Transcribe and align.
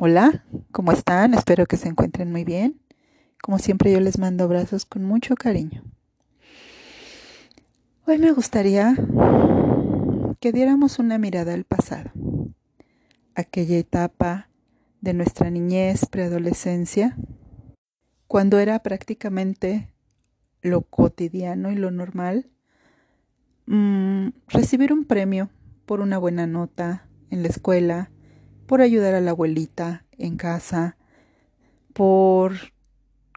Hola, 0.00 0.44
¿cómo 0.70 0.92
están? 0.92 1.34
Espero 1.34 1.66
que 1.66 1.76
se 1.76 1.88
encuentren 1.88 2.30
muy 2.30 2.44
bien. 2.44 2.80
Como 3.42 3.58
siempre 3.58 3.90
yo 3.90 3.98
les 3.98 4.16
mando 4.16 4.44
abrazos 4.44 4.84
con 4.84 5.02
mucho 5.02 5.34
cariño. 5.34 5.82
Hoy 8.06 8.18
me 8.18 8.30
gustaría 8.30 8.94
que 10.38 10.52
diéramos 10.52 11.00
una 11.00 11.18
mirada 11.18 11.52
al 11.52 11.64
pasado, 11.64 12.12
aquella 13.34 13.76
etapa 13.76 14.48
de 15.00 15.14
nuestra 15.14 15.50
niñez, 15.50 16.06
preadolescencia, 16.06 17.16
cuando 18.28 18.60
era 18.60 18.78
prácticamente 18.84 19.92
lo 20.62 20.82
cotidiano 20.82 21.72
y 21.72 21.74
lo 21.74 21.90
normal 21.90 22.48
mm, 23.66 24.28
recibir 24.46 24.92
un 24.92 25.06
premio 25.06 25.50
por 25.86 26.00
una 26.00 26.18
buena 26.18 26.46
nota 26.46 27.08
en 27.30 27.42
la 27.42 27.48
escuela, 27.48 28.12
por 28.68 28.82
ayudar 28.82 29.14
a 29.14 29.20
la 29.22 29.30
abuelita 29.30 30.04
en 30.18 30.36
casa, 30.36 30.98
por 31.94 32.52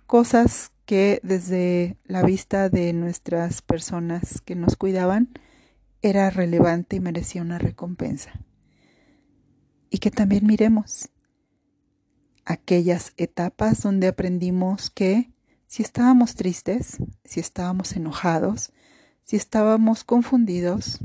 cosas 0.05 0.73
que 0.85 1.21
desde 1.23 1.97
la 2.03 2.21
vista 2.21 2.67
de 2.67 2.91
nuestras 2.91 3.61
personas 3.61 4.41
que 4.41 4.55
nos 4.55 4.75
cuidaban 4.75 5.29
era 6.01 6.29
relevante 6.31 6.97
y 6.97 6.99
merecía 6.99 7.41
una 7.41 7.59
recompensa. 7.59 8.41
Y 9.89 9.99
que 9.99 10.11
también 10.11 10.45
miremos 10.45 11.09
aquellas 12.43 13.13
etapas 13.15 13.81
donde 13.81 14.07
aprendimos 14.07 14.89
que 14.89 15.31
si 15.65 15.81
estábamos 15.81 16.35
tristes, 16.35 16.97
si 17.23 17.39
estábamos 17.39 17.95
enojados, 17.95 18.73
si 19.23 19.37
estábamos 19.37 20.03
confundidos, 20.03 20.99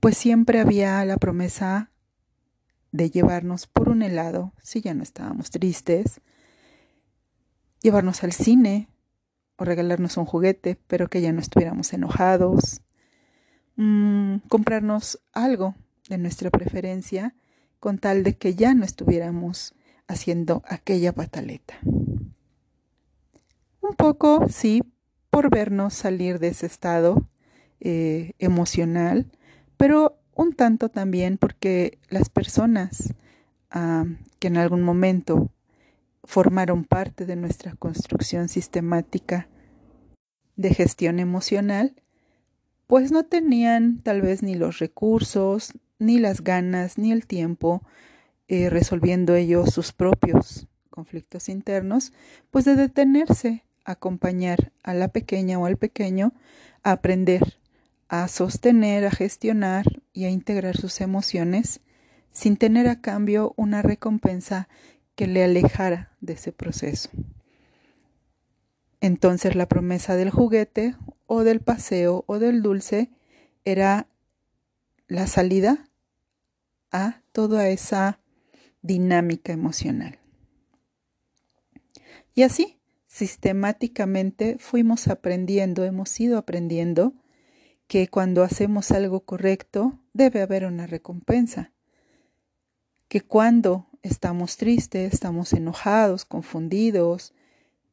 pues 0.00 0.16
siempre 0.16 0.58
había 0.58 1.04
la 1.04 1.18
promesa 1.18 1.92
de 2.92 3.10
llevarnos 3.10 3.66
por 3.66 3.88
un 3.88 4.02
helado 4.02 4.52
si 4.62 4.80
ya 4.80 4.94
no 4.94 5.02
estábamos 5.02 5.50
tristes, 5.50 6.20
llevarnos 7.82 8.22
al 8.24 8.32
cine 8.32 8.88
o 9.56 9.64
regalarnos 9.64 10.16
un 10.16 10.24
juguete, 10.24 10.78
pero 10.86 11.08
que 11.08 11.20
ya 11.20 11.32
no 11.32 11.40
estuviéramos 11.40 11.92
enojados, 11.92 12.80
mm, 13.76 14.36
comprarnos 14.48 15.20
algo 15.32 15.74
de 16.08 16.18
nuestra 16.18 16.50
preferencia 16.50 17.34
con 17.78 17.98
tal 17.98 18.22
de 18.24 18.36
que 18.36 18.54
ya 18.54 18.74
no 18.74 18.84
estuviéramos 18.84 19.74
haciendo 20.06 20.62
aquella 20.66 21.12
pataleta. 21.12 21.78
Un 23.80 23.94
poco, 23.96 24.46
sí, 24.48 24.82
por 25.30 25.50
vernos 25.50 25.94
salir 25.94 26.38
de 26.38 26.48
ese 26.48 26.66
estado 26.66 27.28
eh, 27.80 28.32
emocional, 28.38 29.30
pero 29.76 30.19
un 30.34 30.52
tanto 30.52 30.88
también 30.88 31.38
porque 31.38 31.98
las 32.08 32.28
personas 32.28 33.14
ah, 33.70 34.04
que 34.38 34.48
en 34.48 34.56
algún 34.56 34.82
momento 34.82 35.50
formaron 36.24 36.84
parte 36.84 37.26
de 37.26 37.36
nuestra 37.36 37.74
construcción 37.74 38.48
sistemática 38.48 39.48
de 40.56 40.74
gestión 40.74 41.18
emocional, 41.18 41.94
pues 42.86 43.12
no 43.12 43.24
tenían 43.24 44.00
tal 44.02 44.20
vez 44.20 44.42
ni 44.42 44.54
los 44.54 44.78
recursos, 44.78 45.72
ni 45.98 46.18
las 46.18 46.42
ganas, 46.42 46.98
ni 46.98 47.12
el 47.12 47.26
tiempo, 47.26 47.82
eh, 48.48 48.68
resolviendo 48.68 49.34
ellos 49.34 49.72
sus 49.72 49.92
propios 49.92 50.66
conflictos 50.90 51.48
internos, 51.48 52.12
pues 52.50 52.64
de 52.64 52.74
detenerse 52.74 53.64
acompañar 53.84 54.72
a 54.82 54.92
la 54.92 55.08
pequeña 55.08 55.58
o 55.58 55.66
al 55.66 55.76
pequeño 55.76 56.32
a 56.82 56.92
aprender 56.92 57.59
a 58.10 58.26
sostener, 58.26 59.06
a 59.06 59.12
gestionar 59.12 60.02
y 60.12 60.24
a 60.24 60.30
integrar 60.30 60.76
sus 60.76 61.00
emociones 61.00 61.80
sin 62.32 62.56
tener 62.56 62.88
a 62.88 63.00
cambio 63.00 63.54
una 63.56 63.82
recompensa 63.82 64.68
que 65.14 65.28
le 65.28 65.44
alejara 65.44 66.10
de 66.20 66.32
ese 66.32 66.50
proceso. 66.50 67.08
Entonces 69.00 69.54
la 69.54 69.68
promesa 69.68 70.16
del 70.16 70.30
juguete 70.30 70.96
o 71.26 71.44
del 71.44 71.60
paseo 71.60 72.24
o 72.26 72.40
del 72.40 72.62
dulce 72.62 73.10
era 73.64 74.08
la 75.06 75.28
salida 75.28 75.88
a 76.90 77.22
toda 77.30 77.68
esa 77.68 78.18
dinámica 78.82 79.52
emocional. 79.52 80.18
Y 82.34 82.42
así, 82.42 82.80
sistemáticamente 83.06 84.56
fuimos 84.58 85.06
aprendiendo, 85.06 85.84
hemos 85.84 86.18
ido 86.18 86.38
aprendiendo 86.38 87.14
que 87.90 88.06
cuando 88.06 88.44
hacemos 88.44 88.92
algo 88.92 89.24
correcto 89.24 89.98
debe 90.12 90.42
haber 90.42 90.64
una 90.64 90.86
recompensa, 90.86 91.72
que 93.08 93.20
cuando 93.20 93.88
estamos 94.02 94.58
tristes, 94.58 95.12
estamos 95.12 95.52
enojados, 95.52 96.24
confundidos, 96.24 97.34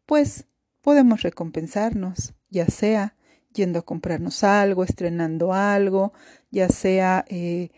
pues 0.06 0.46
podemos 0.82 1.24
recompensarnos, 1.24 2.36
ya 2.52 2.68
sea 2.68 3.16
yendo 3.52 3.80
a 3.80 3.82
comprarnos 3.82 4.44
algo, 4.44 4.84
estrenando 4.84 5.52
algo, 5.52 6.14
ya 6.52 6.70
sea 6.70 7.26
eh, 7.28 7.72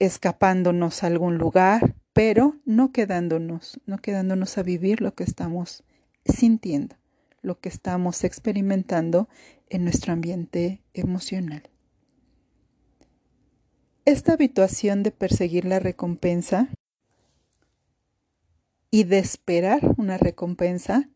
escapándonos 0.00 1.04
a 1.04 1.06
algún 1.06 1.38
lugar, 1.38 1.94
pero 2.12 2.56
no 2.64 2.90
quedándonos, 2.90 3.78
no 3.86 3.98
quedándonos 3.98 4.58
a 4.58 4.64
vivir 4.64 5.00
lo 5.00 5.14
que 5.14 5.22
estamos 5.22 5.84
sintiendo 6.24 6.96
lo 7.46 7.60
que 7.60 7.68
estamos 7.68 8.24
experimentando 8.24 9.28
en 9.68 9.84
nuestro 9.84 10.12
ambiente 10.12 10.82
emocional. 10.94 11.62
Esta 14.04 14.32
habituación 14.32 15.04
de 15.04 15.12
perseguir 15.12 15.64
la 15.64 15.78
recompensa 15.78 16.68
y 18.90 19.04
de 19.04 19.18
esperar 19.18 19.94
una 19.96 20.18
recompensa 20.18 21.08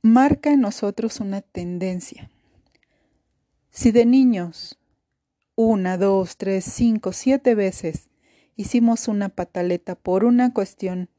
marca 0.00 0.52
en 0.52 0.62
nosotros 0.62 1.20
una 1.20 1.42
tendencia. 1.42 2.30
Si 3.70 3.92
de 3.92 4.06
niños 4.06 4.78
una, 5.54 5.98
dos, 5.98 6.38
tres, 6.38 6.64
cinco, 6.64 7.12
siete 7.12 7.54
veces 7.54 8.08
hicimos 8.56 9.06
una 9.06 9.28
pataleta 9.28 9.96
por 9.96 10.24
una 10.24 10.54
cuestión 10.54 11.10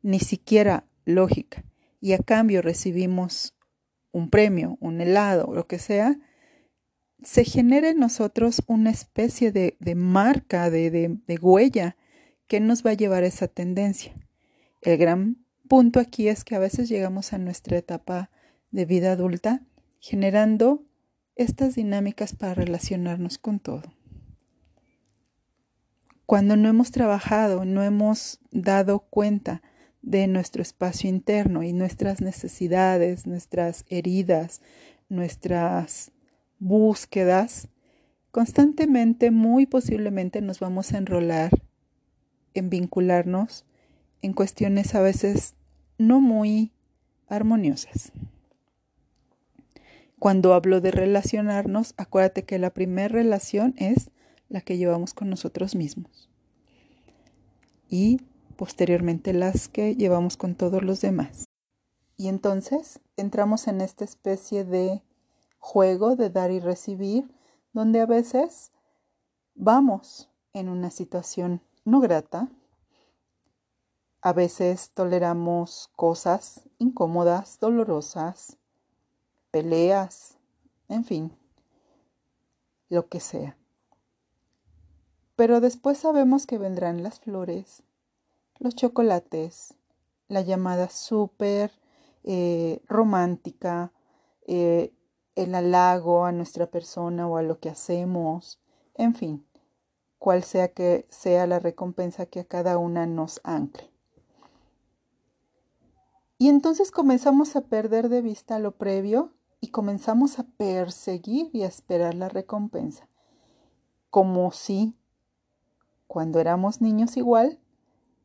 ni 0.00 0.20
siquiera 0.20 0.86
lógica 1.04 1.64
y 2.00 2.12
a 2.12 2.18
cambio 2.18 2.62
recibimos 2.62 3.54
un 4.12 4.30
premio, 4.30 4.76
un 4.80 5.00
helado, 5.00 5.54
lo 5.54 5.66
que 5.66 5.78
sea, 5.78 6.18
se 7.22 7.44
genera 7.44 7.90
en 7.90 7.98
nosotros 7.98 8.62
una 8.66 8.90
especie 8.90 9.52
de, 9.52 9.76
marca, 9.94 10.70
de, 10.70 10.90
de 10.90 11.36
huella 11.36 11.96
que 12.46 12.60
nos 12.60 12.84
va 12.84 12.90
a 12.90 12.94
llevar 12.94 13.22
a 13.22 13.26
esa 13.26 13.46
tendencia. 13.46 14.14
El 14.80 14.96
gran 14.96 15.44
punto 15.68 16.00
aquí 16.00 16.28
es 16.28 16.44
que 16.44 16.56
a 16.56 16.58
veces 16.58 16.88
llegamos 16.88 17.32
a 17.32 17.38
nuestra 17.38 17.76
etapa 17.76 18.30
de 18.70 18.86
vida 18.86 19.12
adulta 19.12 19.62
generando 20.00 20.84
estas 21.36 21.74
dinámicas 21.74 22.34
para 22.34 22.54
relacionarnos 22.54 23.38
con 23.38 23.60
todo. 23.60 23.94
Cuando 26.26 26.56
no 26.56 26.68
hemos 26.68 26.90
trabajado, 26.90 27.64
no 27.64 27.82
hemos 27.82 28.40
dado 28.50 29.00
cuenta 29.00 29.62
de 30.02 30.26
nuestro 30.26 30.62
espacio 30.62 31.08
interno 31.10 31.62
y 31.62 31.72
nuestras 31.72 32.20
necesidades, 32.20 33.26
nuestras 33.26 33.84
heridas, 33.88 34.62
nuestras 35.08 36.12
búsquedas, 36.58 37.68
constantemente, 38.30 39.30
muy 39.30 39.66
posiblemente 39.66 40.40
nos 40.40 40.60
vamos 40.60 40.92
a 40.92 40.98
enrolar 40.98 41.50
en 42.54 42.70
vincularnos 42.70 43.64
en 44.22 44.32
cuestiones 44.32 44.94
a 44.94 45.00
veces 45.00 45.54
no 45.98 46.20
muy 46.20 46.72
armoniosas. 47.28 48.12
Cuando 50.18 50.52
hablo 50.52 50.80
de 50.82 50.90
relacionarnos, 50.90 51.94
acuérdate 51.96 52.44
que 52.44 52.58
la 52.58 52.70
primera 52.70 53.08
relación 53.08 53.74
es 53.78 54.10
la 54.50 54.60
que 54.60 54.76
llevamos 54.76 55.14
con 55.14 55.30
nosotros 55.30 55.74
mismos. 55.74 56.28
Y 57.88 58.20
posteriormente 58.60 59.32
las 59.32 59.68
que 59.68 59.96
llevamos 59.96 60.36
con 60.36 60.54
todos 60.54 60.82
los 60.82 61.00
demás. 61.00 61.46
Y 62.18 62.28
entonces 62.28 63.00
entramos 63.16 63.66
en 63.68 63.80
esta 63.80 64.04
especie 64.04 64.66
de 64.66 65.02
juego 65.58 66.14
de 66.14 66.28
dar 66.28 66.50
y 66.50 66.60
recibir, 66.60 67.34
donde 67.72 68.02
a 68.02 68.04
veces 68.04 68.70
vamos 69.54 70.28
en 70.52 70.68
una 70.68 70.90
situación 70.90 71.62
no 71.86 72.00
grata, 72.00 72.50
a 74.20 74.34
veces 74.34 74.90
toleramos 74.90 75.88
cosas 75.96 76.68
incómodas, 76.76 77.60
dolorosas, 77.60 78.58
peleas, 79.50 80.36
en 80.90 81.04
fin, 81.04 81.32
lo 82.90 83.08
que 83.08 83.20
sea. 83.20 83.56
Pero 85.34 85.62
después 85.62 85.96
sabemos 85.96 86.46
que 86.46 86.58
vendrán 86.58 87.02
las 87.02 87.20
flores, 87.20 87.84
los 88.60 88.76
chocolates, 88.76 89.74
la 90.28 90.42
llamada 90.42 90.90
súper 90.90 91.72
eh, 92.22 92.80
romántica, 92.86 93.92
eh, 94.46 94.92
el 95.34 95.54
halago 95.54 96.24
a 96.24 96.32
nuestra 96.32 96.66
persona 96.66 97.26
o 97.26 97.38
a 97.38 97.42
lo 97.42 97.58
que 97.58 97.70
hacemos, 97.70 98.60
en 98.94 99.14
fin, 99.14 99.46
cual 100.18 100.44
sea 100.44 100.68
que 100.68 101.06
sea 101.08 101.46
la 101.46 101.58
recompensa 101.58 102.26
que 102.26 102.40
a 102.40 102.44
cada 102.44 102.76
una 102.78 103.06
nos 103.06 103.40
ancle. 103.42 103.90
Y 106.36 106.48
entonces 106.48 106.90
comenzamos 106.90 107.56
a 107.56 107.62
perder 107.62 108.08
de 108.08 108.22
vista 108.22 108.58
lo 108.58 108.72
previo 108.72 109.32
y 109.60 109.68
comenzamos 109.68 110.38
a 110.38 110.44
perseguir 110.44 111.50
y 111.52 111.62
a 111.62 111.66
esperar 111.66 112.14
la 112.14 112.28
recompensa, 112.28 113.08
como 114.10 114.50
si 114.52 114.94
cuando 116.06 116.40
éramos 116.40 116.80
niños 116.80 117.16
igual, 117.16 117.59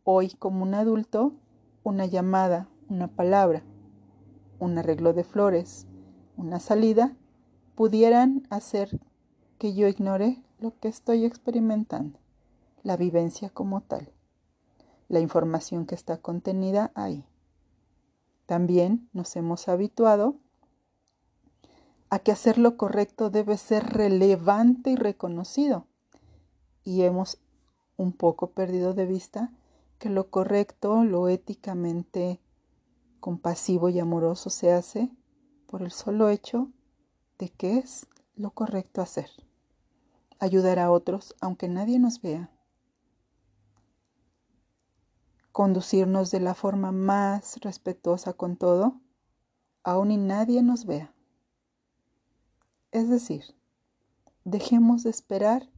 hoy 0.05 0.29
como 0.29 0.63
un 0.63 0.75
adulto, 0.75 1.33
una 1.83 2.05
llamada, 2.05 2.69
una 2.87 3.07
palabra, 3.07 3.63
un 4.59 4.77
arreglo 4.77 5.13
de 5.13 5.23
flores, 5.23 5.87
una 6.37 6.59
salida, 6.59 7.17
pudieran 7.73 8.47
hacer 8.49 8.99
que 9.57 9.73
yo 9.73 9.87
ignore 9.87 10.41
lo 10.59 10.79
que 10.79 10.87
estoy 10.87 11.25
experimentando, 11.25 12.19
la 12.83 12.95
vivencia 12.97 13.49
como 13.49 13.81
tal, 13.81 14.11
la 15.09 15.19
información 15.19 15.87
que 15.87 15.95
está 15.95 16.17
contenida 16.17 16.91
ahí. 16.93 17.25
También 18.45 19.09
nos 19.11 19.35
hemos 19.35 19.67
habituado 19.67 20.35
a 22.11 22.19
que 22.19 22.31
hacer 22.31 22.59
lo 22.59 22.77
correcto 22.77 23.31
debe 23.31 23.57
ser 23.57 23.83
relevante 23.85 24.91
y 24.91 24.95
reconocido. 24.95 25.87
Y 26.83 27.01
hemos 27.01 27.39
un 27.97 28.13
poco 28.13 28.51
perdido 28.51 28.93
de 28.93 29.07
vista 29.07 29.51
que 29.99 30.09
lo 30.09 30.29
correcto, 30.29 31.03
lo 31.03 31.27
éticamente 31.27 32.41
compasivo 33.19 33.89
y 33.89 33.99
amoroso 33.99 34.49
se 34.49 34.71
hace 34.71 35.09
por 35.67 35.81
el 35.81 35.91
solo 35.91 36.29
hecho 36.29 36.69
de 37.39 37.49
que 37.49 37.77
es 37.77 38.07
lo 38.35 38.51
correcto 38.51 39.01
hacer. 39.01 39.29
Ayudar 40.39 40.79
a 40.79 40.91
otros 40.91 41.35
aunque 41.41 41.67
nadie 41.67 41.99
nos 41.99 42.21
vea. 42.21 42.51
Conducirnos 45.51 46.31
de 46.31 46.41
la 46.41 46.53
forma 46.53 46.91
más 46.91 47.57
respetuosa 47.61 48.33
con 48.33 48.57
todo, 48.57 48.99
aun 49.83 50.11
y 50.11 50.17
nadie 50.17 50.61
nos 50.61 50.85
vea. 50.85 51.13
Es 52.91 53.09
decir, 53.09 53.55
dejemos 54.43 55.03
de 55.03 55.09
esperar 55.09 55.69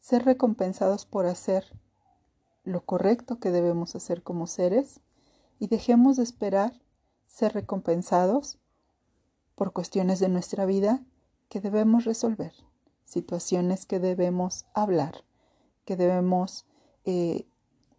ser 0.00 0.24
recompensados 0.24 1.04
por 1.06 1.26
hacer 1.26 1.64
lo 2.64 2.84
correcto 2.84 3.38
que 3.38 3.50
debemos 3.50 3.94
hacer 3.94 4.22
como 4.22 4.46
seres 4.46 5.00
y 5.58 5.68
dejemos 5.68 6.16
de 6.16 6.24
esperar 6.24 6.72
ser 7.26 7.52
recompensados 7.52 8.58
por 9.54 9.72
cuestiones 9.72 10.18
de 10.18 10.28
nuestra 10.28 10.66
vida 10.66 11.02
que 11.48 11.60
debemos 11.60 12.04
resolver, 12.04 12.52
situaciones 13.04 13.86
que 13.86 14.00
debemos 14.00 14.64
hablar, 14.74 15.24
que 15.84 15.96
debemos 15.96 16.66
eh, 17.04 17.46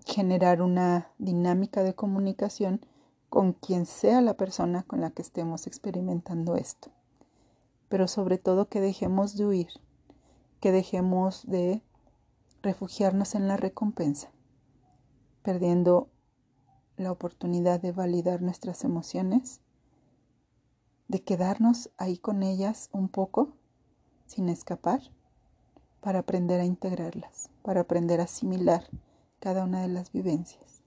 generar 0.05 0.61
una 0.61 1.11
dinámica 1.17 1.83
de 1.83 1.93
comunicación 1.93 2.85
con 3.29 3.53
quien 3.53 3.85
sea 3.85 4.21
la 4.21 4.35
persona 4.35 4.83
con 4.83 5.01
la 5.01 5.11
que 5.11 5.21
estemos 5.21 5.67
experimentando 5.67 6.55
esto. 6.55 6.89
Pero 7.89 8.07
sobre 8.07 8.37
todo 8.37 8.67
que 8.67 8.81
dejemos 8.81 9.35
de 9.37 9.45
huir, 9.45 9.69
que 10.59 10.71
dejemos 10.71 11.45
de 11.45 11.81
refugiarnos 12.61 13.35
en 13.35 13.47
la 13.47 13.57
recompensa, 13.57 14.29
perdiendo 15.45 16.09
la 16.97 17.11
oportunidad 17.11 17.79
de 17.79 17.91
validar 17.91 18.41
nuestras 18.41 18.83
emociones, 18.83 19.61
de 21.07 21.21
quedarnos 21.21 21.91
ahí 21.97 22.17
con 22.17 22.41
ellas 22.41 22.89
un 22.91 23.09
poco, 23.09 23.55
sin 24.25 24.49
escapar, 24.49 25.01
para 26.01 26.19
aprender 26.19 26.59
a 26.59 26.65
integrarlas, 26.65 27.51
para 27.61 27.81
aprender 27.81 28.21
a 28.21 28.23
asimilar 28.23 28.89
cada 29.39 29.65
una 29.65 29.83
de 29.83 29.87
las 29.87 30.11
vivencias. 30.11 30.81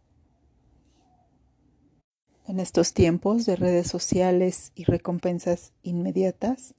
En 2.44 2.58
estos 2.58 2.94
tiempos 2.94 3.46
de 3.46 3.54
redes 3.54 3.86
sociales 3.86 4.72
y 4.74 4.84
recompensas 4.84 5.72
inmediatas, 5.82 6.74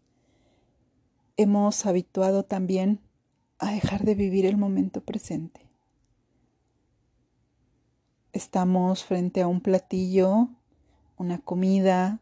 hemos 1.38 1.86
habituado 1.86 2.44
también 2.44 3.00
a 3.58 3.72
dejar 3.72 4.04
de 4.04 4.16
vivir 4.16 4.46
el 4.46 4.58
momento 4.58 5.00
presente. 5.00 5.69
Estamos 8.32 9.04
frente 9.04 9.42
a 9.42 9.48
un 9.48 9.60
platillo, 9.60 10.50
una 11.18 11.40
comida 11.40 12.20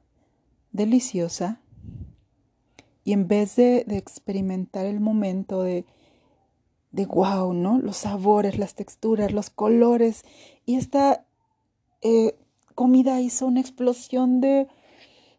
deliciosa, 0.71 1.59
y 3.03 3.13
en 3.13 3.27
vez 3.27 3.55
de, 3.55 3.85
experimentar 3.89 4.85
el 4.85 4.99
momento 4.99 5.63
de, 5.63 5.85
de 6.91 7.05
wow, 7.05 7.53
¿no? 7.53 7.79
Los 7.79 7.97
sabores, 7.97 8.57
las 8.57 8.75
texturas, 8.75 9.31
los 9.33 9.49
colores, 9.49 10.23
y 10.65 10.75
esta 10.75 11.25
eh, 12.01 12.37
comida 12.75 13.19
hizo 13.19 13.45
una 13.45 13.59
explosión 13.59 14.39
de 14.39 14.67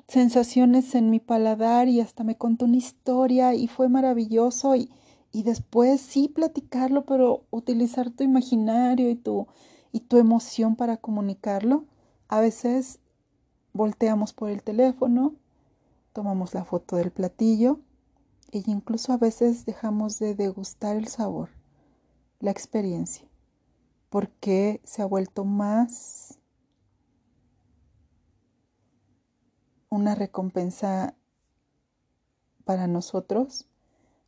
sensaciones 0.07 0.95
en 0.95 1.11
mi 1.11 1.21
paladar 1.21 1.89
y 1.89 2.01
hasta 2.01 2.25
me 2.25 2.37
contó 2.37 2.65
una 2.65 2.77
historia 2.77 3.55
y 3.55 3.69
fue 3.69 3.89
maravilloso 3.89 4.75
y, 4.77 4.91
y 5.33 5.43
después 5.45 6.01
sí 6.01 6.29
platicarlo, 6.29 7.05
pero 7.05 7.45
utilizar 7.51 8.11
tu 8.11 8.25
imaginario 8.25 9.11
y 9.11 9.15
tu, 9.15 9.47
y 9.93 10.01
tu 10.01 10.19
emoción 10.19 10.77
para 10.77 10.97
comunicarlo. 10.97 11.85
A 12.29 12.41
veces 12.41 13.01
volteamos 13.73 14.33
por 14.33 14.51
el 14.51 14.63
teléfono, 14.63 15.35
tomamos 16.13 16.55
la 16.55 16.65
foto 16.65 16.97
del 16.97 17.11
platillo 17.11 17.81
e 18.51 18.63
incluso 18.67 19.13
a 19.13 19.19
veces 19.19 19.67
dejamos 19.67 20.19
de 20.19 20.35
degustar 20.35 20.97
el 20.97 21.09
sabor, 21.09 21.51
la 22.41 22.51
experiencia, 22.51 23.27
porque 24.11 24.81
se 24.85 25.03
ha 25.03 25.07
vuelto 25.07 25.45
más 25.45 26.39
una 29.91 30.15
recompensa 30.15 31.15
para 32.65 32.87
nosotros, 32.87 33.67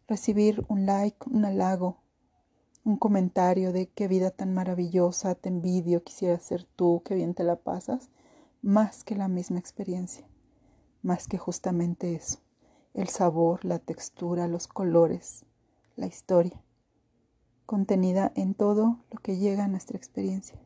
recibir 0.09 0.65
un 0.69 0.87
like, 0.87 1.19
un 1.31 1.45
halago, 1.45 1.99
un 2.85 2.97
comentario 2.97 3.73
de 3.73 3.88
qué 3.88 4.09
vida 4.09 4.31
tan 4.31 4.55
maravillosa, 4.55 5.35
te 5.35 5.49
envidio, 5.49 6.03
quisiera 6.03 6.38
ser 6.38 6.65
tú, 6.65 7.03
qué 7.05 7.15
bien 7.15 7.35
te 7.35 7.44
la 7.44 7.56
pasas, 7.56 8.11
más 8.62 9.05
que 9.05 9.15
la 9.17 9.29
misma 9.29 9.59
experiencia, 9.59 10.26
más 11.02 11.28
que 11.28 11.38
justamente 11.38 12.14
eso, 12.14 12.40
el 12.95 13.09
sabor, 13.09 13.64
la 13.64 13.78
textura, 13.78 14.49
los 14.49 14.66
colores, 14.66 15.45
la 15.97 16.07
historia, 16.07 16.62
contenida 17.66 18.33
en 18.35 18.54
todo 18.54 19.04
lo 19.11 19.21
que 19.21 19.37
llega 19.37 19.64
a 19.64 19.69
nuestra 19.69 19.99
experiencia, 19.99 20.59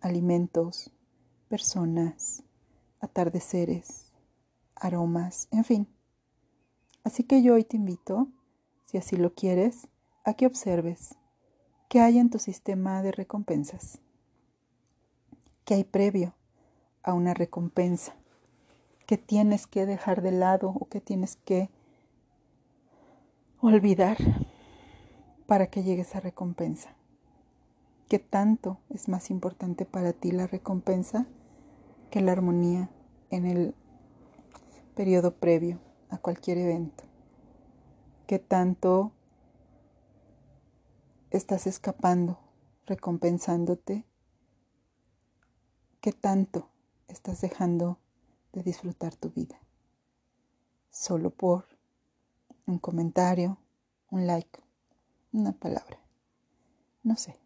alimentos, 0.00 0.90
personas, 1.48 2.42
atardeceres, 3.00 4.12
aromas, 4.74 5.48
en 5.50 5.64
fin. 5.64 5.88
Así 7.04 7.22
que 7.24 7.42
yo 7.42 7.54
hoy 7.54 7.64
te 7.64 7.76
invito, 7.76 8.28
si 8.86 8.98
así 8.98 9.16
lo 9.16 9.34
quieres, 9.34 9.88
a 10.24 10.34
que 10.34 10.46
observes 10.46 11.14
qué 11.88 12.00
hay 12.00 12.18
en 12.18 12.30
tu 12.30 12.38
sistema 12.38 13.02
de 13.02 13.12
recompensas, 13.12 13.98
qué 15.64 15.74
hay 15.74 15.84
previo 15.84 16.34
a 17.02 17.14
una 17.14 17.34
recompensa, 17.34 18.14
qué 19.06 19.16
tienes 19.16 19.66
que 19.66 19.86
dejar 19.86 20.22
de 20.22 20.32
lado 20.32 20.70
o 20.70 20.86
qué 20.88 21.00
tienes 21.00 21.36
que 21.36 21.70
olvidar 23.60 24.16
para 25.46 25.68
que 25.68 25.82
llegue 25.82 26.02
esa 26.02 26.20
recompensa. 26.20 26.90
¿Qué 28.08 28.18
tanto 28.18 28.78
es 28.90 29.08
más 29.08 29.30
importante 29.30 29.84
para 29.84 30.12
ti 30.12 30.30
la 30.30 30.46
recompensa 30.46 31.26
que 32.10 32.20
la 32.20 32.32
armonía 32.32 32.88
en 33.30 33.46
el 33.46 33.74
periodo 34.94 35.34
previo 35.34 35.78
a 36.08 36.18
cualquier 36.18 36.58
evento. 36.58 37.04
¿Qué 38.26 38.38
tanto 38.38 39.12
estás 41.30 41.66
escapando, 41.66 42.38
recompensándote? 42.86 44.04
¿Qué 46.00 46.12
tanto 46.12 46.68
estás 47.08 47.40
dejando 47.40 47.98
de 48.52 48.62
disfrutar 48.62 49.14
tu 49.16 49.30
vida? 49.30 49.58
Solo 50.90 51.30
por 51.30 51.64
un 52.66 52.78
comentario, 52.78 53.58
un 54.10 54.26
like, 54.26 54.60
una 55.32 55.52
palabra. 55.52 55.98
No 57.02 57.16
sé. 57.16 57.36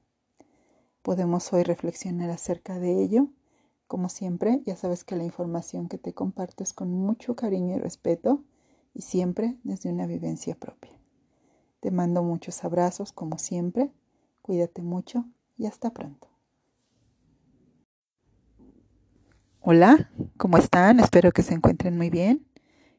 Podemos 1.02 1.52
hoy 1.52 1.62
reflexionar 1.62 2.30
acerca 2.30 2.78
de 2.78 3.02
ello 3.02 3.28
como 3.90 4.08
siempre, 4.08 4.62
ya 4.66 4.76
sabes 4.76 5.02
que 5.02 5.16
la 5.16 5.24
información 5.24 5.88
que 5.88 5.98
te 5.98 6.14
comparto 6.14 6.62
es 6.62 6.72
con 6.72 6.92
mucho 6.92 7.34
cariño 7.34 7.74
y 7.74 7.80
respeto 7.80 8.44
y 8.94 9.02
siempre 9.02 9.58
desde 9.64 9.90
una 9.90 10.06
vivencia 10.06 10.54
propia. 10.54 10.99
Te 11.80 11.90
mando 11.90 12.22
muchos 12.22 12.62
abrazos, 12.62 13.12
como 13.12 13.38
siempre. 13.38 13.90
Cuídate 14.42 14.82
mucho 14.82 15.24
y 15.56 15.66
hasta 15.66 15.90
pronto. 15.90 16.28
Hola, 19.60 20.10
¿cómo 20.36 20.58
están? 20.58 21.00
Espero 21.00 21.32
que 21.32 21.42
se 21.42 21.54
encuentren 21.54 21.96
muy 21.96 22.10
bien. 22.10 22.46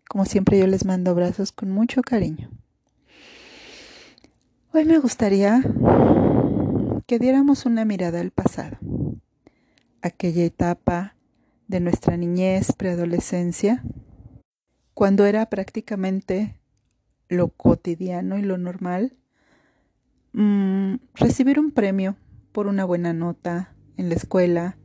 Como 0.09 0.25
siempre 0.25 0.59
yo 0.59 0.67
les 0.67 0.85
mando 0.85 1.11
abrazos 1.11 1.51
con 1.51 1.71
mucho 1.71 2.01
cariño. 2.01 2.49
Hoy 4.73 4.85
me 4.85 4.99
gustaría 4.99 5.61
que 7.05 7.19
diéramos 7.19 7.65
una 7.65 7.83
mirada 7.83 8.21
al 8.21 8.31
pasado, 8.31 8.77
aquella 10.01 10.45
etapa 10.45 11.15
de 11.67 11.81
nuestra 11.81 12.15
niñez, 12.15 12.71
preadolescencia, 12.73 13.83
cuando 14.93 15.25
era 15.25 15.47
prácticamente 15.47 16.60
lo 17.31 17.47
cotidiano 17.47 18.37
y 18.37 18.41
lo 18.41 18.57
normal, 18.57 19.15
mm, 20.33 20.95
recibir 21.15 21.59
un 21.59 21.71
premio 21.71 22.17
por 22.51 22.67
una 22.67 22.83
buena 22.83 23.13
nota 23.13 23.73
en 23.95 24.09
la 24.09 24.15
escuela, 24.15 24.77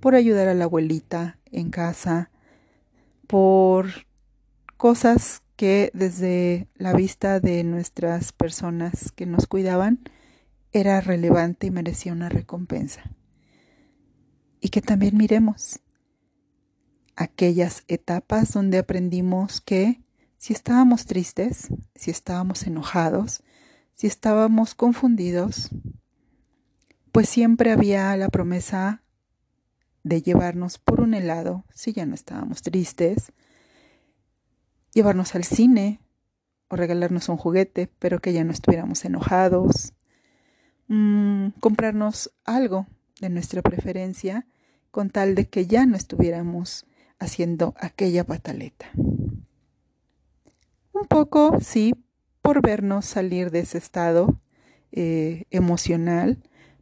por 0.00 0.14
ayudar 0.14 0.46
a 0.46 0.54
la 0.54 0.64
abuelita 0.64 1.38
en 1.50 1.70
casa, 1.70 2.30
por 3.26 3.88
cosas 4.76 5.42
que 5.56 5.90
desde 5.92 6.68
la 6.76 6.92
vista 6.92 7.40
de 7.40 7.64
nuestras 7.64 8.32
personas 8.32 9.10
que 9.10 9.26
nos 9.26 9.48
cuidaban 9.48 9.98
era 10.72 11.00
relevante 11.00 11.66
y 11.66 11.72
merecía 11.72 12.12
una 12.12 12.28
recompensa. 12.28 13.10
Y 14.60 14.68
que 14.68 14.82
también 14.82 15.16
miremos 15.16 15.80
aquellas 17.16 17.82
etapas 17.88 18.52
donde 18.52 18.78
aprendimos 18.78 19.60
que 19.60 20.00
si 20.38 20.52
estábamos 20.52 21.04
tristes, 21.04 21.68
si 21.94 22.10
estábamos 22.10 22.62
enojados, 22.62 23.42
si 23.94 24.06
estábamos 24.06 24.74
confundidos, 24.76 25.70
pues 27.10 27.28
siempre 27.28 27.72
había 27.72 28.16
la 28.16 28.28
promesa 28.28 29.02
de 30.04 30.22
llevarnos 30.22 30.78
por 30.78 31.00
un 31.00 31.14
helado 31.14 31.64
si 31.74 31.92
ya 31.92 32.06
no 32.06 32.14
estábamos 32.14 32.62
tristes, 32.62 33.32
llevarnos 34.94 35.34
al 35.34 35.42
cine 35.42 36.00
o 36.68 36.76
regalarnos 36.76 37.28
un 37.28 37.36
juguete, 37.36 37.90
pero 37.98 38.20
que 38.20 38.32
ya 38.32 38.44
no 38.44 38.52
estuviéramos 38.52 39.04
enojados, 39.04 39.94
mm, 40.86 41.48
comprarnos 41.60 42.32
algo 42.44 42.86
de 43.20 43.30
nuestra 43.30 43.62
preferencia 43.62 44.46
con 44.92 45.10
tal 45.10 45.34
de 45.34 45.48
que 45.48 45.66
ya 45.66 45.84
no 45.86 45.96
estuviéramos 45.96 46.86
haciendo 47.18 47.74
aquella 47.78 48.24
pataleta. 48.24 48.86
Un 50.98 51.06
poco, 51.06 51.60
sí, 51.60 51.94
por 52.42 52.60
vernos 52.60 53.04
salir 53.06 53.52
de 53.52 53.60
ese 53.60 53.78
estado 53.78 54.40
eh, 54.90 55.44
emocional, 55.50 56.38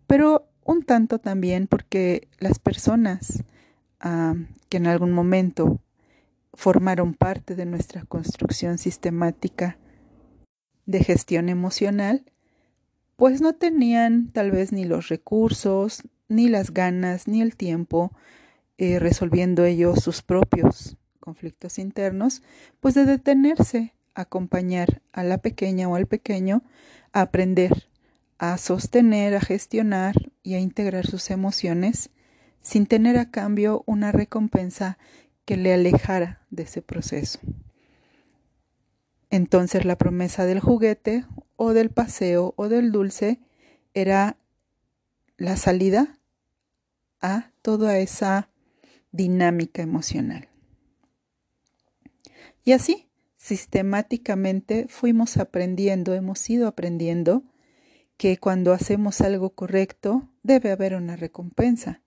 pero 0.06 0.48
un 0.64 0.82
tanto 0.84 1.18
también 1.18 1.66
porque 1.66 2.28
las 2.38 2.58
personas 2.58 3.44
ah, 4.00 4.34
que 4.70 4.78
en 4.78 4.86
algún 4.86 5.12
momento 5.12 5.80
formaron 6.54 7.12
parte 7.12 7.56
de 7.56 7.66
nuestra 7.66 8.06
construcción 8.06 8.78
sistemática 8.78 9.76
de 10.86 11.04
gestión 11.04 11.50
emocional, 11.50 12.24
pues 13.16 13.42
no 13.42 13.54
tenían 13.54 14.30
tal 14.32 14.50
vez 14.50 14.72
ni 14.72 14.86
los 14.86 15.08
recursos, 15.08 16.04
ni 16.28 16.48
las 16.48 16.72
ganas, 16.72 17.28
ni 17.28 17.42
el 17.42 17.54
tiempo, 17.54 18.12
eh, 18.78 18.98
resolviendo 18.98 19.66
ellos 19.66 20.02
sus 20.02 20.22
propios 20.22 20.96
conflictos 21.20 21.78
internos, 21.78 22.42
pues 22.80 22.94
de 22.94 23.04
detenerse, 23.04 23.92
acompañar 24.16 25.02
a 25.12 25.22
la 25.22 25.38
pequeña 25.38 25.88
o 25.88 25.94
al 25.94 26.06
pequeño 26.06 26.64
a 27.12 27.20
aprender, 27.20 27.88
a 28.38 28.58
sostener, 28.58 29.34
a 29.34 29.40
gestionar 29.40 30.14
y 30.42 30.54
a 30.54 30.58
integrar 30.58 31.06
sus 31.06 31.30
emociones 31.30 32.10
sin 32.62 32.86
tener 32.86 33.16
a 33.18 33.30
cambio 33.30 33.84
una 33.86 34.10
recompensa 34.10 34.98
que 35.44 35.56
le 35.56 35.72
alejara 35.72 36.44
de 36.50 36.64
ese 36.64 36.82
proceso. 36.82 37.38
Entonces 39.30 39.84
la 39.84 39.96
promesa 39.96 40.46
del 40.46 40.60
juguete 40.60 41.24
o 41.56 41.72
del 41.72 41.90
paseo 41.90 42.54
o 42.56 42.68
del 42.68 42.90
dulce 42.90 43.38
era 43.94 44.36
la 45.36 45.56
salida 45.56 46.18
a 47.20 47.50
toda 47.62 47.98
esa 47.98 48.50
dinámica 49.12 49.82
emocional. 49.82 50.48
Y 52.64 52.72
así, 52.72 53.05
sistemáticamente 53.46 54.86
fuimos 54.88 55.36
aprendiendo, 55.36 56.14
hemos 56.14 56.50
ido 56.50 56.66
aprendiendo 56.66 57.44
que 58.16 58.38
cuando 58.38 58.72
hacemos 58.72 59.20
algo 59.20 59.50
correcto 59.50 60.28
debe 60.42 60.72
haber 60.72 60.96
una 60.96 61.14
recompensa, 61.14 62.02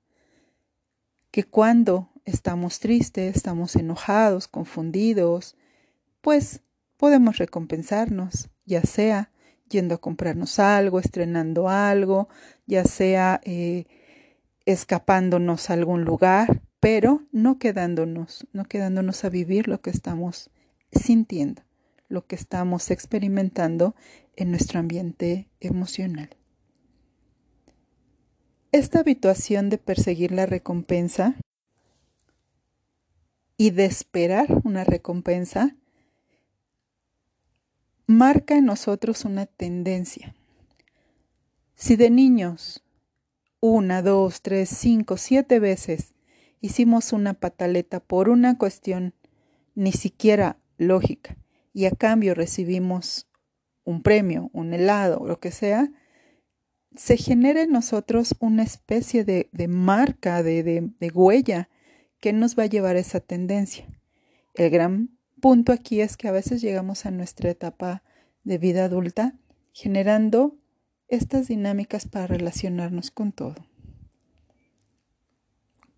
que 1.32 1.46
cuando 1.46 2.10
estamos 2.26 2.82
tristes, 2.82 3.38
estamos 3.38 3.78
enojados, 3.78 4.50
confundidos, 4.50 5.56
pues 6.20 6.62
podemos 6.98 7.38
recompensarnos, 7.38 8.50
ya 8.66 8.82
sea 8.82 9.32
yendo 9.70 9.96
a 9.96 10.02
comprarnos 10.02 10.60
algo, 10.60 11.00
estrenando 11.00 11.70
algo, 11.70 12.28
ya 12.66 12.84
sea 12.84 13.40
eh, 13.46 13.86
escapándonos 14.66 15.70
a 15.70 15.74
algún 15.74 16.04
lugar, 16.04 16.64
pero 16.82 17.24
no 17.32 17.60
quedándonos, 17.60 18.46
no 18.52 18.66
quedándonos 18.66 19.24
a 19.24 19.30
vivir 19.30 19.70
lo 19.70 19.80
que 19.80 19.90
estamos 19.90 20.52
sintiendo, 20.92 21.62
lo 22.08 22.26
que 22.26 22.36
estamos 22.36 22.92
experimentando 22.92 23.96
en 24.36 24.52
nuestro 24.52 24.80
ambiente 24.80 25.50
emocional. 25.60 26.30
Esta 28.72 29.00
habituación 29.00 29.70
de 29.70 29.78
perseguir 29.78 30.32
la 30.32 30.46
recompensa 30.46 31.36
y 33.58 33.72
de 33.72 33.86
esperar 33.86 34.62
una 34.64 34.84
recompensa 34.84 35.76
marca 38.08 38.56
en 38.58 38.66
nosotros 38.66 39.26
una 39.26 39.46
tendencia. 39.46 40.36
Si 41.76 41.96
de 41.96 42.10
niños 42.10 42.84
una, 43.60 44.02
dos, 44.02 44.42
tres, 44.42 44.70
cinco, 44.70 45.18
siete 45.18 45.60
veces 45.60 46.14
hicimos 46.62 47.12
una 47.12 47.34
pataleta 47.34 48.00
por 48.00 48.30
una 48.30 48.58
cuestión 48.58 49.14
ni 49.76 49.92
siquiera 49.92 50.58
lógica 50.80 51.38
y 51.72 51.86
a 51.86 51.92
cambio 51.92 52.34
recibimos 52.34 53.28
un 53.84 54.02
premio, 54.02 54.50
un 54.54 54.74
helado, 54.74 55.24
lo 55.28 55.40
que 55.40 55.52
sea, 55.52 55.92
se 56.96 57.18
genera 57.18 57.62
en 57.62 57.72
nosotros 57.72 58.36
una 58.40 58.64
especie 58.64 59.24
de, 59.24 59.68
marca, 59.68 60.42
de, 60.42 60.64
de 60.64 61.10
huella 61.12 61.70
¿Qué 62.20 62.34
nos 62.34 62.60
va 62.60 62.64
a 62.64 62.68
llevar 62.68 62.98
a 62.98 63.00
esa 63.00 63.22
tendencia? 63.22 63.86
El 64.54 64.70
gran 64.72 65.18
punto 65.40 65.72
aquí 65.72 66.02
es 66.02 66.18
que 66.18 66.28
a 66.28 66.34
veces 66.34 66.62
llegamos 66.62 67.06
a 67.06 67.12
nuestra 67.12 67.50
etapa 67.50 68.04
de 68.44 68.58
vida 68.58 68.84
adulta 68.84 69.36
generando 69.72 70.58
estas 71.08 71.48
dinámicas 71.48 72.08
para 72.08 72.28
relacionarnos 72.28 73.10
con 73.10 73.32
todo. 73.32 73.56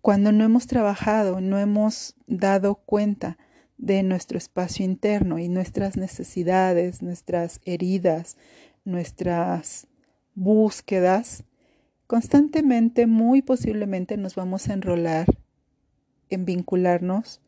Cuando 0.00 0.30
no 0.30 0.44
hemos 0.44 0.68
trabajado, 0.68 1.40
no 1.40 1.58
hemos 1.58 2.14
dado 2.28 2.76
cuenta 2.76 3.36
de 3.82 4.04
nuestro 4.04 4.38
espacio 4.38 4.84
interno 4.84 5.40
y 5.40 5.48
nuestras 5.48 5.96
necesidades, 5.96 7.02
nuestras 7.02 7.60
heridas, 7.64 8.36
nuestras 8.84 9.88
búsquedas, 10.36 11.42
constantemente, 12.06 13.08
muy 13.08 13.42
posiblemente 13.42 14.16
nos 14.16 14.36
vamos 14.36 14.68
a 14.68 14.74
enrolar 14.74 15.26
en 16.30 16.44
vincularnos 16.44 17.40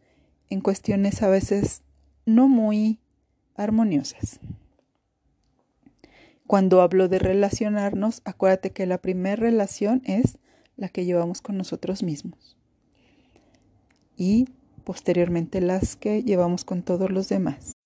en 0.51 0.61
cuestiones 0.61 1.23
a 1.23 1.29
veces 1.29 1.83
no 2.27 2.49
muy 2.49 2.99
armoniosas. 3.55 4.41
Cuando 6.49 6.83
hablo 6.83 7.07
de 7.07 7.21
relacionarnos, 7.21 8.23
acuérdate 8.25 8.71
que 8.71 8.87
la 8.87 8.99
primera 8.99 9.37
relación 9.37 10.03
es 10.05 10.39
la 10.77 10.89
que 10.89 11.05
llevamos 11.05 11.43
con 11.43 11.57
nosotros 11.57 12.03
mismos 12.03 12.57
y 14.17 14.49
posteriormente 14.85 15.61
las 15.61 15.97
que 15.97 16.23
llevamos 16.23 16.65
con 16.65 16.83
todos 16.83 17.11
los 17.11 17.29
demás. 17.29 17.77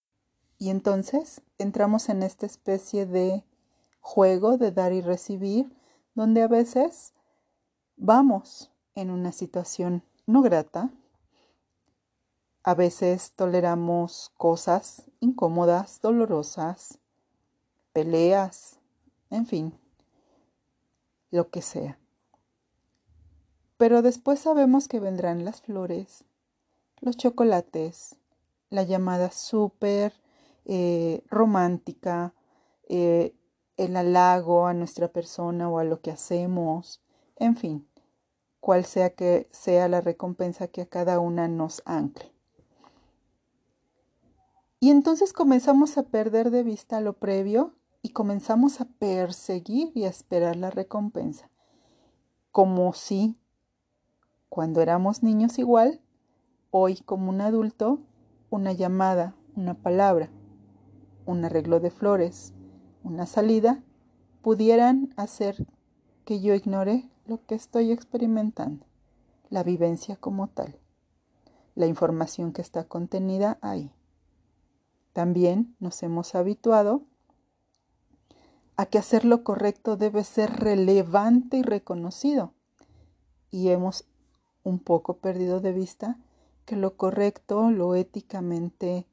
Y 0.58 0.70
entonces 0.70 1.42
entramos 1.58 2.08
en 2.08 2.22
esta 2.22 2.46
especie 2.46 3.06
de 3.06 3.44
juego 4.00 4.58
de 4.58 4.72
dar 4.72 4.92
y 4.92 5.00
recibir, 5.00 5.72
donde 6.14 6.42
a 6.42 6.48
veces 6.48 7.14
vamos 7.96 8.70
en 8.94 9.10
una 9.10 9.32
situación 9.32 10.02
no 10.26 10.42
grata. 10.42 10.90
A 12.64 12.74
veces 12.74 13.32
toleramos 13.32 14.30
cosas 14.36 15.04
incómodas, 15.20 16.00
dolorosas, 16.00 16.98
peleas, 17.92 18.78
en 19.30 19.46
fin, 19.46 19.78
lo 21.30 21.50
que 21.50 21.62
sea. 21.62 21.98
Pero 23.76 24.02
después 24.02 24.40
sabemos 24.40 24.88
que 24.88 24.98
vendrán 25.00 25.44
las 25.44 25.62
flores, 25.62 26.24
los 27.00 27.16
chocolates, 27.16 28.16
la 28.70 28.82
llamada 28.82 29.30
súper 29.30 30.12
eh, 30.64 31.22
romántica, 31.30 32.34
eh, 32.88 33.34
el 33.76 33.96
halago 33.96 34.66
a 34.66 34.74
nuestra 34.74 35.08
persona 35.08 35.68
o 35.68 35.78
a 35.78 35.84
lo 35.84 36.00
que 36.00 36.10
hacemos, 36.10 37.00
en 37.36 37.56
fin 37.56 37.88
cual 38.60 38.84
sea 38.84 39.10
que 39.14 39.48
sea 39.50 39.88
la 39.88 40.00
recompensa 40.00 40.68
que 40.68 40.82
a 40.82 40.86
cada 40.86 41.20
una 41.20 41.48
nos 41.48 41.82
ancle. 41.84 42.32
Y 44.80 44.90
entonces 44.90 45.32
comenzamos 45.32 45.98
a 45.98 46.04
perder 46.04 46.50
de 46.50 46.62
vista 46.62 47.00
lo 47.00 47.14
previo 47.14 47.74
y 48.02 48.10
comenzamos 48.10 48.80
a 48.80 48.84
perseguir 48.84 49.90
y 49.94 50.04
a 50.04 50.08
esperar 50.08 50.56
la 50.56 50.70
recompensa, 50.70 51.50
como 52.52 52.92
si 52.92 53.36
cuando 54.48 54.80
éramos 54.80 55.22
niños 55.22 55.58
igual, 55.58 56.00
hoy 56.70 56.96
como 56.96 57.30
un 57.30 57.40
adulto, 57.40 58.00
una 58.50 58.72
llamada, 58.72 59.34
una 59.56 59.74
palabra, 59.74 60.30
un 61.26 61.44
arreglo 61.44 61.80
de 61.80 61.90
flores, 61.90 62.52
una 63.04 63.26
salida, 63.26 63.82
pudieran 64.42 65.12
hacer 65.16 65.66
que 66.24 66.40
yo 66.40 66.54
ignore 66.54 67.08
lo 67.26 67.44
que 67.46 67.54
estoy 67.54 67.92
experimentando, 67.92 68.86
la 69.50 69.62
vivencia 69.62 70.16
como 70.16 70.48
tal, 70.48 70.78
la 71.74 71.86
información 71.86 72.52
que 72.52 72.62
está 72.62 72.84
contenida 72.84 73.58
ahí. 73.60 73.90
También 75.12 75.74
nos 75.80 76.02
hemos 76.02 76.34
habituado 76.34 77.02
a 78.76 78.86
que 78.86 78.98
hacer 78.98 79.24
lo 79.24 79.42
correcto 79.42 79.96
debe 79.96 80.22
ser 80.22 80.50
relevante 80.50 81.56
y 81.56 81.62
reconocido. 81.62 82.52
Y 83.50 83.70
hemos 83.70 84.04
un 84.62 84.78
poco 84.78 85.14
perdido 85.16 85.60
de 85.60 85.72
vista 85.72 86.16
que 86.68 86.76
lo 86.76 86.98
correcto, 86.98 87.70
lo 87.70 87.94
éticamente 87.94 89.08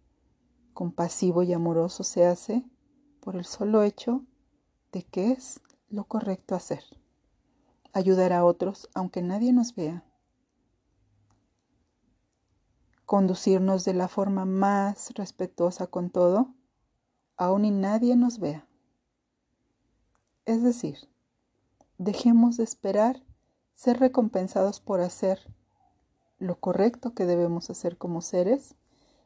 compasivo 0.73 1.41
y 1.41 1.53
amoroso 1.53 2.03
se 2.03 2.25
hace 2.25 2.65
por 3.21 3.37
el 3.37 3.45
solo 3.45 3.81
hecho 3.83 4.25
de 4.91 5.03
que 5.03 5.31
es 5.31 5.61
lo 5.87 6.03
correcto 6.03 6.53
hacer. 6.53 6.83
Ayudar 7.93 8.33
a 8.33 8.43
otros 8.43 8.89
aunque 8.93 9.21
nadie 9.21 9.53
nos 9.53 9.73
vea. 9.73 10.03
Conducirnos 13.05 13.85
de 13.85 13.93
la 13.93 14.09
forma 14.09 14.43
más 14.43 15.13
respetuosa 15.15 15.87
con 15.87 16.09
todo, 16.09 16.53
aun 17.37 17.63
y 17.63 17.71
nadie 17.71 18.17
nos 18.17 18.39
vea. 18.39 18.67
Es 20.43 20.61
decir, 20.61 21.09
dejemos 21.97 22.57
de 22.57 22.65
esperar 22.65 23.23
ser 23.75 23.97
recompensados 24.01 24.81
por 24.81 24.99
hacer 24.99 25.54
lo 26.39 26.59
correcto 26.59 27.13
que 27.13 27.25
debemos 27.25 27.69
hacer 27.69 27.97
como 27.97 28.21
seres 28.21 28.75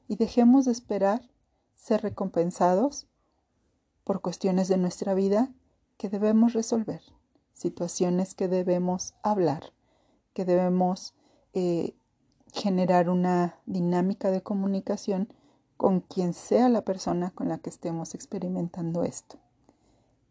y 0.07 0.15
dejemos 0.15 0.65
de 0.65 0.71
esperar 0.71 1.21
ser 1.75 2.01
recompensados 2.01 3.07
por 4.03 4.21
cuestiones 4.21 4.67
de 4.67 4.77
nuestra 4.77 5.13
vida 5.13 5.51
que 5.97 6.09
debemos 6.09 6.53
resolver, 6.53 7.01
situaciones 7.53 8.33
que 8.33 8.47
debemos 8.47 9.13
hablar, 9.23 9.71
que 10.33 10.45
debemos 10.45 11.13
eh, 11.53 11.95
generar 12.53 13.09
una 13.09 13.59
dinámica 13.65 14.31
de 14.31 14.41
comunicación 14.41 15.33
con 15.77 16.01
quien 16.01 16.33
sea 16.33 16.69
la 16.69 16.83
persona 16.83 17.31
con 17.31 17.47
la 17.47 17.59
que 17.59 17.69
estemos 17.69 18.15
experimentando 18.15 19.03
esto. 19.03 19.37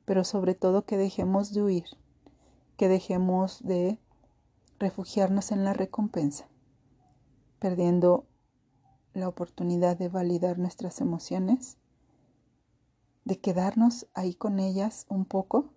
Pero 0.05 0.25
sobre 0.25 0.55
todo 0.55 0.85
que 0.85 0.97
dejemos 0.97 1.53
de 1.53 1.63
huir, 1.63 1.87
que 2.77 2.89
dejemos 2.89 3.63
de 3.63 3.99
refugiarnos 4.79 5.53
en 5.53 5.65
la 5.65 5.73
recompensa, 5.73 6.47
perdiendo 7.59 8.27
la 9.15 9.29
oportunidad 9.29 9.97
de 9.97 10.09
validar 10.09 10.59
nuestras 10.59 11.01
emociones, 11.01 11.77
de 13.25 13.39
quedarnos 13.39 14.07
ahí 14.15 14.35
con 14.35 14.59
ellas 14.59 15.07
un 15.09 15.25
poco, 15.25 15.71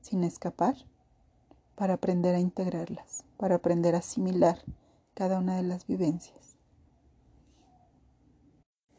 sin 0.00 0.24
escapar, 0.24 0.76
para 1.74 1.94
aprender 1.94 2.34
a 2.34 2.40
integrarlas, 2.40 3.24
para 3.36 3.56
aprender 3.56 3.94
a 3.94 3.98
asimilar 3.98 4.62
cada 5.14 5.38
una 5.38 5.56
de 5.56 5.62
las 5.62 5.86
vivencias. 5.86 6.56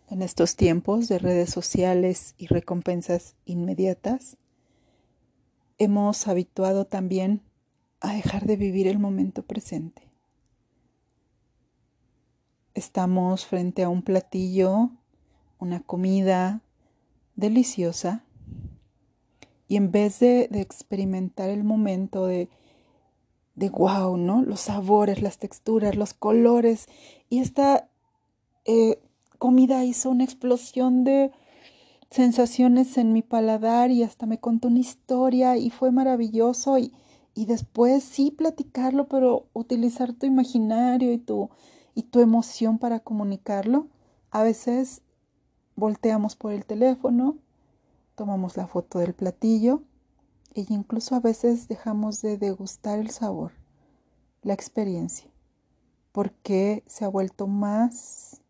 En 0.09 0.21
estos 0.21 0.55
tiempos 0.55 1.09
de 1.09 1.19
redes 1.19 1.49
sociales 1.49 2.33
y 2.37 2.47
recompensas 2.47 3.35
inmediatas, 3.45 4.37
hemos 5.77 6.27
habituado 6.27 6.85
también 6.85 7.41
a 7.99 8.13
dejar 8.13 8.45
de 8.45 8.55
vivir 8.55 8.87
el 8.87 8.99
momento 8.99 9.43
presente. 9.43 10.06
Estamos 12.77 13.47
frente 13.47 13.81
a 13.81 13.89
un 13.89 14.03
platillo, 14.03 14.91
una 15.57 15.81
comida 15.81 16.61
deliciosa, 17.35 18.23
y 19.67 19.77
en 19.77 19.91
vez 19.91 20.19
de, 20.19 20.47
experimentar 20.51 21.49
el 21.49 21.63
momento 21.63 22.27
de, 22.27 22.49
de 23.55 23.69
wow, 23.71 24.15
¿no? 24.17 24.43
Los 24.43 24.59
sabores, 24.59 25.23
las 25.23 25.39
texturas, 25.39 25.95
los 25.95 26.13
colores, 26.13 26.85
y 27.31 27.39
esta 27.39 27.89
eh, 28.65 28.99
comida 29.39 29.83
hizo 29.83 30.11
una 30.11 30.25
explosión 30.25 31.03
de 31.03 31.31
sensaciones 32.11 32.99
en 32.99 33.11
mi 33.11 33.23
paladar 33.23 33.89
y 33.89 34.03
hasta 34.03 34.27
me 34.27 34.39
contó 34.39 34.67
una 34.67 34.77
historia 34.77 35.57
y 35.57 35.71
fue 35.71 35.91
maravilloso. 35.91 36.77
Y, 36.77 36.93
y 37.33 37.47
después 37.47 38.03
sí 38.03 38.29
platicarlo, 38.29 39.07
pero 39.07 39.47
utilizar 39.53 40.13
tu 40.13 40.27
imaginario 40.27 41.11
y 41.11 41.17
tu, 41.17 41.49
y 41.97 42.03
tu 42.03 42.19
emoción 42.19 42.77
para 42.77 42.99
comunicarlo. 42.99 43.87
A 44.29 44.43
veces 44.43 45.01
volteamos 45.75 46.35
por 46.35 46.53
el 46.53 46.63
teléfono, 46.63 47.39
tomamos 48.13 48.55
la 48.55 48.67
foto 48.67 48.99
del 48.99 49.15
platillo 49.15 49.81
e 50.53 50.63
incluso 50.69 51.15
a 51.15 51.21
veces 51.21 51.67
dejamos 51.67 52.21
de 52.21 52.37
degustar 52.37 52.99
el 52.99 53.09
sabor, 53.09 53.53
la 54.43 54.53
experiencia, 54.53 55.27
porque 56.11 56.83
se 56.85 57.03
ha 57.03 57.07
vuelto 57.07 57.47
más 57.47 58.43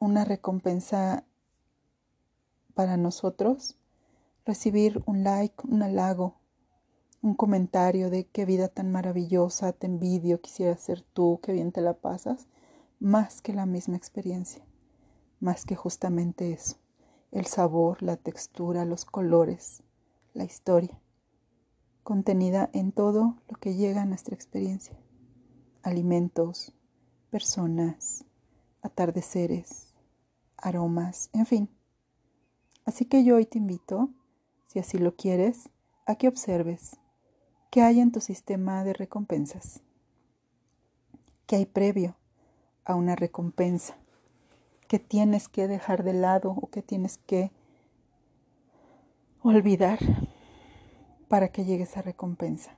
una 0.00 0.26
recompensa 0.26 1.24
para 2.74 2.98
nosotros, 2.98 3.78
recibir 4.44 5.02
un 5.06 5.24
like, 5.24 5.66
un 5.66 5.82
halago, 5.82 6.34
un 7.24 7.34
comentario 7.34 8.10
de 8.10 8.26
qué 8.26 8.44
vida 8.44 8.68
tan 8.68 8.92
maravillosa, 8.92 9.72
te 9.72 9.86
envidio, 9.86 10.42
quisiera 10.42 10.76
ser 10.76 11.00
tú, 11.00 11.40
qué 11.42 11.54
bien 11.54 11.72
te 11.72 11.80
la 11.80 11.94
pasas, 11.94 12.48
más 13.00 13.40
que 13.40 13.54
la 13.54 13.64
misma 13.64 13.96
experiencia, 13.96 14.62
más 15.40 15.64
que 15.64 15.74
justamente 15.74 16.52
eso, 16.52 16.76
el 17.32 17.46
sabor, 17.46 18.02
la 18.02 18.18
textura, 18.18 18.84
los 18.84 19.06
colores, 19.06 19.82
la 20.34 20.44
historia, 20.44 21.00
contenida 22.02 22.68
en 22.74 22.92
todo 22.92 23.36
lo 23.48 23.56
que 23.58 23.74
llega 23.74 24.02
a 24.02 24.06
nuestra 24.06 24.34
experiencia, 24.34 24.94
alimentos, 25.82 26.74
personas, 27.30 28.26
atardeceres, 28.82 29.94
aromas, 30.58 31.30
en 31.32 31.46
fin. 31.46 31.70
Así 32.84 33.06
que 33.06 33.24
yo 33.24 33.36
hoy 33.36 33.46
te 33.46 33.56
invito, 33.56 34.10
si 34.66 34.78
así 34.78 34.98
lo 34.98 35.16
quieres, 35.16 35.70
a 36.04 36.16
que 36.16 36.28
observes 36.28 36.98
qué 37.74 37.82
hay 37.82 37.98
en 37.98 38.12
tu 38.12 38.20
sistema 38.20 38.84
de 38.84 38.92
recompensas, 38.92 39.80
qué 41.48 41.56
hay 41.56 41.66
previo 41.66 42.14
a 42.84 42.94
una 42.94 43.16
recompensa, 43.16 43.96
qué 44.86 45.00
tienes 45.00 45.48
que 45.48 45.66
dejar 45.66 46.04
de 46.04 46.12
lado 46.12 46.52
o 46.52 46.68
qué 46.70 46.82
tienes 46.82 47.18
que 47.18 47.50
olvidar 49.42 49.98
para 51.26 51.48
que 51.48 51.64
llegue 51.64 51.82
esa 51.82 52.00
recompensa. 52.00 52.76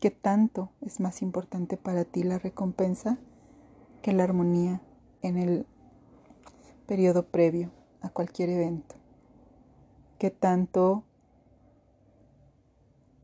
¿Qué 0.00 0.10
tanto 0.10 0.70
es 0.80 0.98
más 0.98 1.20
importante 1.20 1.76
para 1.76 2.06
ti 2.06 2.22
la 2.22 2.38
recompensa 2.38 3.18
que 4.00 4.14
la 4.14 4.24
armonía 4.24 4.80
en 5.20 5.36
el 5.36 5.66
periodo 6.86 7.26
previo 7.26 7.70
a 8.00 8.08
cualquier 8.08 8.48
evento. 8.48 8.94
¿Qué 10.18 10.30
tanto 10.30 11.04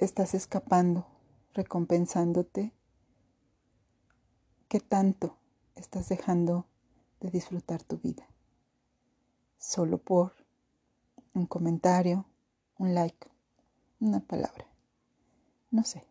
estás 0.05 0.35
escapando, 0.35 1.07
recompensándote? 1.55 2.73
¿Qué 4.69 4.81
tanto 4.81 5.37
estás 5.75 6.09
dejando 6.09 6.67
de 7.21 7.31
disfrutar 7.31 7.83
tu 7.83 7.99
vida? 7.99 8.27
Solo 9.59 9.99
por 9.99 10.33
un 11.35 11.47
comentario, 11.47 12.27
un 12.79 12.95
like, 12.95 13.29
una 14.01 14.21
palabra. 14.21 14.67
No 15.71 15.85
sé. 15.85 16.05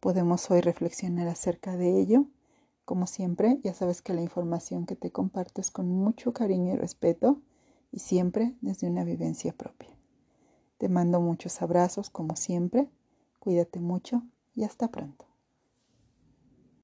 Podemos 0.00 0.50
hoy 0.50 0.60
reflexionar 0.60 1.28
acerca 1.28 1.76
de 1.76 1.98
ello 1.98 2.26
como 2.84 3.06
siempre, 3.06 3.60
ya 3.62 3.72
sabes 3.72 4.02
que 4.02 4.12
la 4.12 4.20
información 4.20 4.84
que 4.84 4.94
te 4.94 5.10
comparto 5.10 5.62
es 5.62 5.70
con 5.70 5.88
mucho 5.88 6.34
cariño 6.34 6.74
y 6.74 6.76
respeto 6.76 7.40
y 7.90 8.00
siempre 8.00 8.54
desde 8.60 8.88
una 8.88 9.04
vivencia 9.04 9.54
propia. 9.54 9.93
Te 10.78 10.88
mando 10.88 11.20
muchos 11.20 11.62
abrazos 11.62 12.10
como 12.10 12.36
siempre, 12.36 12.88
cuídate 13.40 13.80
mucho 13.80 14.22
y 14.54 14.64
hasta 14.64 14.88
pronto. 14.88 15.26